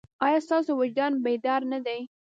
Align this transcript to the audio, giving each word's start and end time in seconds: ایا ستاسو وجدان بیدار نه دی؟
ایا 0.25 0.39
ستاسو 0.45 0.71
وجدان 0.81 1.11
بیدار 1.25 1.61
نه 1.71 1.79
دی؟ 1.85 1.99